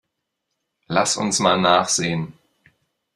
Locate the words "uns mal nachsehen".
1.15-2.33